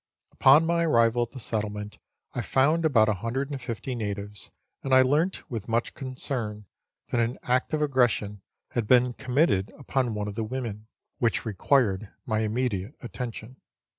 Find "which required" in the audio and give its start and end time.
11.19-12.09